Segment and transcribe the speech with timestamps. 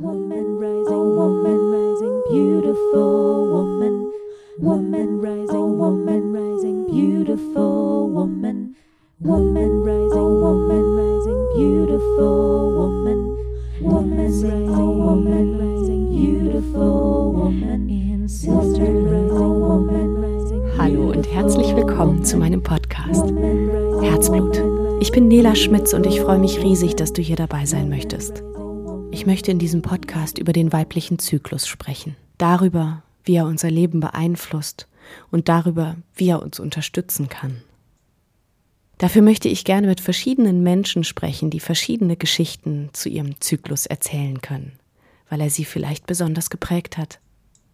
[0.00, 4.12] Woman rising, woman rising, beautiful woman.
[4.60, 8.76] Woman rising, woman rising, beautiful woman.
[9.18, 13.20] Woman rising, woman rising, beautiful woman.
[13.80, 17.88] Woman rising, woman rising, beautiful woman.
[17.90, 20.78] In sister rising, woman rising.
[20.78, 23.24] Hallo und herzlich willkommen zu meinem Podcast
[24.00, 24.62] Herzblut.
[25.00, 28.44] Ich bin Nela Schmitz und ich freue mich riesig, dass du hier dabei sein möchtest.
[29.10, 34.00] Ich möchte in diesem Podcast über den weiblichen Zyklus sprechen, darüber, wie er unser Leben
[34.00, 34.86] beeinflusst
[35.30, 37.62] und darüber, wie er uns unterstützen kann.
[38.98, 44.40] Dafür möchte ich gerne mit verschiedenen Menschen sprechen, die verschiedene Geschichten zu ihrem Zyklus erzählen
[44.40, 44.72] können,
[45.28, 47.20] weil er sie vielleicht besonders geprägt hat,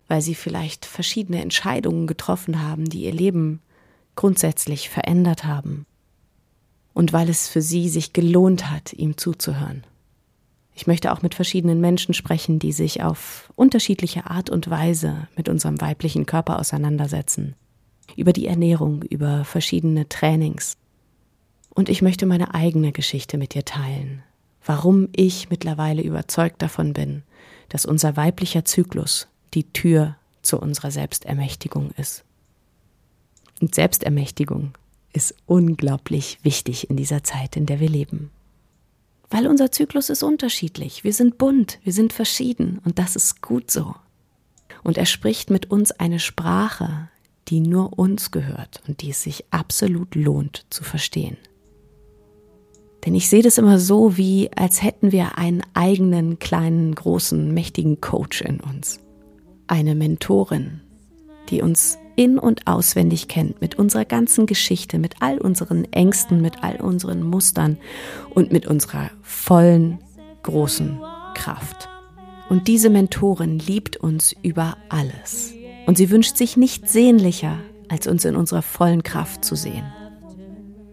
[0.08, 3.60] weil sie vielleicht verschiedene Entscheidungen getroffen haben, die ihr Leben
[4.16, 5.86] grundsätzlich verändert haben
[6.92, 9.84] und weil es für sie sich gelohnt hat, ihm zuzuhören.
[10.74, 15.48] Ich möchte auch mit verschiedenen Menschen sprechen, die sich auf unterschiedliche Art und Weise mit
[15.48, 17.54] unserem weiblichen Körper auseinandersetzen.
[18.16, 20.76] Über die Ernährung, über verschiedene Trainings.
[21.70, 24.22] Und ich möchte meine eigene Geschichte mit dir teilen.
[24.64, 27.22] Warum ich mittlerweile überzeugt davon bin,
[27.68, 32.24] dass unser weiblicher Zyklus die Tür zu unserer Selbstermächtigung ist.
[33.60, 34.72] Und Selbstermächtigung
[35.12, 38.30] ist unglaublich wichtig in dieser Zeit, in der wir leben.
[39.34, 41.02] Weil unser Zyklus ist unterschiedlich.
[41.02, 43.96] Wir sind bunt, wir sind verschieden und das ist gut so.
[44.84, 47.08] Und er spricht mit uns eine Sprache,
[47.48, 51.36] die nur uns gehört und die es sich absolut lohnt zu verstehen.
[53.04, 58.00] Denn ich sehe das immer so, wie als hätten wir einen eigenen, kleinen, großen, mächtigen
[58.00, 59.00] Coach in uns.
[59.66, 60.80] Eine Mentorin,
[61.50, 66.62] die uns in und auswendig kennt, mit unserer ganzen Geschichte, mit all unseren Ängsten, mit
[66.62, 67.78] all unseren Mustern
[68.30, 69.98] und mit unserer vollen,
[70.42, 71.00] großen
[71.34, 71.88] Kraft.
[72.48, 75.54] Und diese Mentorin liebt uns über alles.
[75.86, 77.58] Und sie wünscht sich nichts sehnlicher,
[77.88, 79.84] als uns in unserer vollen Kraft zu sehen.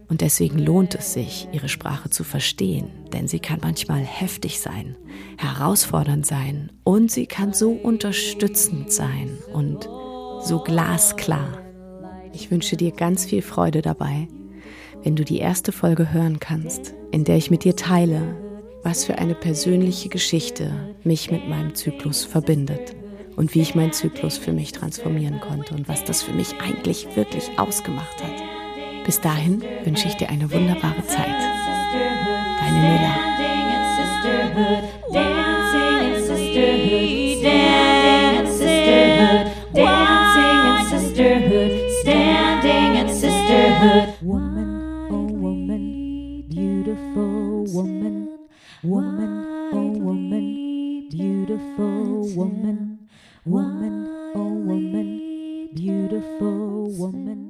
[0.07, 4.97] Und deswegen lohnt es sich, ihre Sprache zu verstehen, denn sie kann manchmal heftig sein,
[5.37, 9.87] herausfordernd sein und sie kann so unterstützend sein und
[10.43, 11.59] so glasklar.
[12.33, 14.27] Ich wünsche dir ganz viel Freude dabei,
[15.03, 18.35] wenn du die erste Folge hören kannst, in der ich mit dir teile,
[18.83, 20.71] was für eine persönliche Geschichte
[21.03, 22.95] mich mit meinem Zyklus verbindet
[23.35, 27.15] und wie ich meinen Zyklus für mich transformieren konnte und was das für mich eigentlich
[27.15, 29.05] wirklich ausgemacht hat.
[29.05, 31.27] Bis dahin wünsche ich dir eine wunderbare Zeit.
[32.59, 33.31] Deine Nela.
[47.01, 48.37] Beautiful woman.
[48.83, 53.09] Woman, oh woman, beautiful woman.
[53.43, 53.95] Woman,
[54.35, 57.40] oh woman, beautiful woman.